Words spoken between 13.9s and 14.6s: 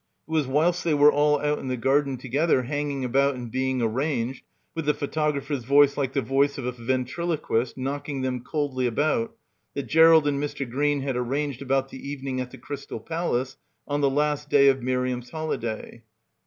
the last